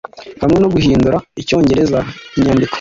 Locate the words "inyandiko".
2.37-2.69